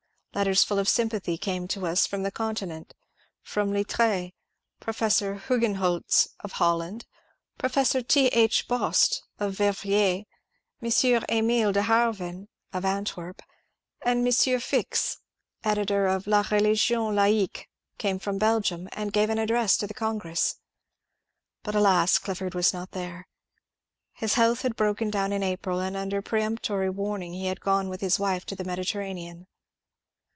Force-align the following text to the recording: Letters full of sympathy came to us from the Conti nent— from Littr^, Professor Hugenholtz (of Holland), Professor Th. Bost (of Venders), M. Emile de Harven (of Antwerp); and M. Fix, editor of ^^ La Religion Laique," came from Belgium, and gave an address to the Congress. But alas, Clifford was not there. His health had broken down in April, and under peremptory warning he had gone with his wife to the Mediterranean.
Letters 0.33 0.63
full 0.63 0.79
of 0.79 0.87
sympathy 0.87 1.37
came 1.37 1.67
to 1.67 1.85
us 1.85 2.07
from 2.07 2.23
the 2.23 2.31
Conti 2.31 2.65
nent— 2.65 2.91
from 3.41 3.69
Littr^, 3.71 4.31
Professor 4.79 5.35
Hugenholtz 5.47 6.29
(of 6.39 6.53
Holland), 6.53 7.05
Professor 7.57 8.01
Th. 8.01 8.65
Bost 8.65 9.23
(of 9.39 9.55
Venders), 9.57 9.83
M. 10.97 11.23
Emile 11.29 11.73
de 11.73 11.81
Harven 11.81 12.47
(of 12.71 12.85
Antwerp); 12.85 13.41
and 14.03 14.25
M. 14.25 14.59
Fix, 14.61 15.17
editor 15.65 16.07
of 16.07 16.23
^^ 16.23 16.27
La 16.27 16.45
Religion 16.49 17.13
Laique," 17.13 17.65
came 17.97 18.17
from 18.17 18.37
Belgium, 18.37 18.87
and 18.93 19.11
gave 19.11 19.29
an 19.29 19.37
address 19.37 19.75
to 19.75 19.85
the 19.85 19.93
Congress. 19.93 20.55
But 21.61 21.75
alas, 21.75 22.17
Clifford 22.17 22.55
was 22.55 22.71
not 22.71 22.91
there. 22.91 23.27
His 24.13 24.35
health 24.35 24.61
had 24.61 24.77
broken 24.77 25.09
down 25.09 25.33
in 25.33 25.43
April, 25.43 25.81
and 25.81 25.97
under 25.97 26.21
peremptory 26.21 26.89
warning 26.89 27.33
he 27.33 27.47
had 27.47 27.59
gone 27.59 27.89
with 27.89 27.99
his 27.99 28.17
wife 28.17 28.45
to 28.45 28.55
the 28.55 28.63
Mediterranean. 28.63 29.47